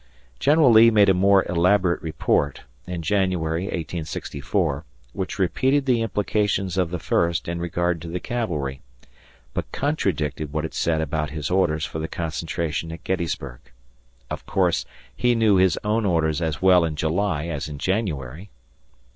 General 0.39 0.71
Lee 0.71 0.89
made 0.89 1.09
a 1.09 1.13
more 1.13 1.45
elaborate 1.45 2.01
report, 2.01 2.63
in 2.87 3.03
January, 3.03 3.65
1864, 3.65 4.83
which 5.13 5.37
repeated 5.37 5.85
the 5.85 6.01
implications 6.01 6.75
of 6.75 6.89
the 6.89 6.97
first 6.97 7.47
in 7.47 7.59
regard 7.59 8.01
to 8.01 8.07
the 8.07 8.19
cavalry, 8.19 8.81
but 9.53 9.71
contradicted 9.71 10.51
what 10.51 10.65
it 10.65 10.73
said 10.73 11.01
about 11.01 11.29
his 11.29 11.51
orders 11.51 11.85
for 11.85 11.99
the 11.99 12.07
concentration 12.07 12.91
at 12.91 13.03
Gettysburg. 13.03 13.59
Of 14.27 14.47
course, 14.47 14.85
he 15.15 15.35
knew 15.35 15.57
his 15.57 15.77
own 15.83 16.03
orders 16.03 16.41
as 16.41 16.63
well 16.63 16.83
in 16.83 16.95
July 16.95 17.45
as 17.45 17.69
in 17.69 17.77
January. 17.77 18.49